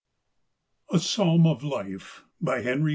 [0.91, 2.89] "A Psalm of Life," by Henry W.